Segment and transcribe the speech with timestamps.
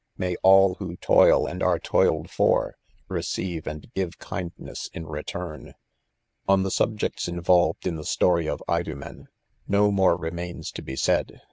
[0.17, 2.75] May all who toil, and axe toiled for,
[3.07, 5.75] receive and give kindness in return!
[6.11, 9.27] % On the subjects involved in the story of "Idomen"
[9.67, 11.39] no more remains to be said.